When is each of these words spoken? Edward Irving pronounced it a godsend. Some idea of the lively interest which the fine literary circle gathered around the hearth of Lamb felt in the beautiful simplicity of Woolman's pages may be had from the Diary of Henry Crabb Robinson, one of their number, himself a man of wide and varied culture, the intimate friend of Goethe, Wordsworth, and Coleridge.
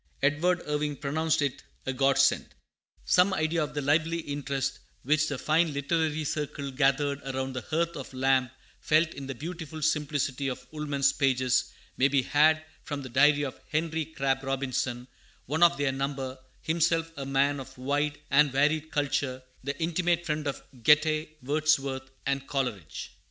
Edward 0.23 0.63
Irving 0.65 0.95
pronounced 0.95 1.43
it 1.43 1.61
a 1.85 1.93
godsend. 1.93 2.55
Some 3.05 3.35
idea 3.35 3.63
of 3.63 3.75
the 3.75 3.83
lively 3.83 4.21
interest 4.21 4.79
which 5.03 5.27
the 5.27 5.37
fine 5.37 5.73
literary 5.73 6.23
circle 6.23 6.71
gathered 6.71 7.21
around 7.21 7.53
the 7.53 7.61
hearth 7.61 7.95
of 7.95 8.11
Lamb 8.11 8.49
felt 8.79 9.09
in 9.09 9.27
the 9.27 9.35
beautiful 9.35 9.79
simplicity 9.79 10.47
of 10.47 10.65
Woolman's 10.71 11.13
pages 11.13 11.71
may 11.97 12.07
be 12.07 12.23
had 12.23 12.63
from 12.81 13.03
the 13.03 13.09
Diary 13.09 13.43
of 13.43 13.61
Henry 13.69 14.05
Crabb 14.05 14.41
Robinson, 14.43 15.07
one 15.45 15.61
of 15.61 15.77
their 15.77 15.91
number, 15.91 16.39
himself 16.61 17.11
a 17.15 17.23
man 17.27 17.59
of 17.59 17.77
wide 17.77 18.17
and 18.31 18.51
varied 18.51 18.89
culture, 18.89 19.43
the 19.63 19.79
intimate 19.79 20.25
friend 20.25 20.47
of 20.47 20.63
Goethe, 20.81 21.27
Wordsworth, 21.43 22.09
and 22.25 22.47
Coleridge. 22.47 23.11